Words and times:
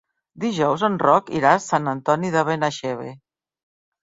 Dijous 0.43 0.85
en 0.87 0.95
Roc 1.03 1.29
irà 1.41 1.51
a 1.57 1.61
Sant 1.65 1.91
Antoni 1.93 2.33
de 2.37 2.45
Benaixeve. 2.51 3.15